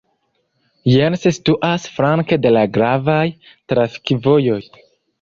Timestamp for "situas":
1.25-1.87